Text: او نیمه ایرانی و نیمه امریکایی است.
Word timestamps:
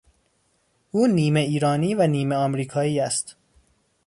او 0.91 1.07
نیمه 1.07 1.39
ایرانی 1.39 1.95
و 1.95 2.07
نیمه 2.07 2.35
امریکایی 2.35 2.99
است. 2.99 3.35